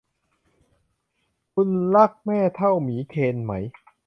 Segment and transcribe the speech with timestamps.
[1.53, 3.53] คุณรักแม่เท่าหมีเคนไหม